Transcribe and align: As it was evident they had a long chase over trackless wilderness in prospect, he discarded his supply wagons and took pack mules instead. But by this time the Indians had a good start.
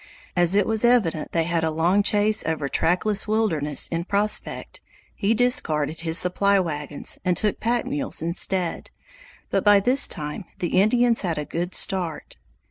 As 0.35 0.55
it 0.55 0.65
was 0.65 0.83
evident 0.83 1.31
they 1.31 1.43
had 1.43 1.63
a 1.63 1.69
long 1.69 2.01
chase 2.01 2.43
over 2.47 2.67
trackless 2.67 3.27
wilderness 3.27 3.87
in 3.89 4.03
prospect, 4.03 4.81
he 5.13 5.35
discarded 5.35 5.99
his 5.99 6.17
supply 6.17 6.59
wagons 6.59 7.19
and 7.23 7.37
took 7.37 7.59
pack 7.59 7.85
mules 7.85 8.19
instead. 8.19 8.89
But 9.51 9.63
by 9.63 9.79
this 9.79 10.07
time 10.07 10.45
the 10.57 10.79
Indians 10.81 11.21
had 11.21 11.37
a 11.37 11.45
good 11.45 11.75
start. 11.75 12.37